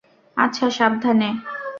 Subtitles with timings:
[0.37, 1.29] আচ্ছা, সাবধানে।